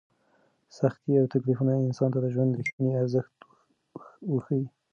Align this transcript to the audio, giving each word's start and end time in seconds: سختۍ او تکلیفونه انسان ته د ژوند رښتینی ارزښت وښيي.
سختۍ 0.77 1.13
او 1.19 1.25
تکلیفونه 1.33 1.71
انسان 1.75 2.09
ته 2.13 2.19
د 2.21 2.25
ژوند 2.33 2.57
رښتینی 2.59 2.91
ارزښت 3.01 3.35
وښيي. 4.31 4.65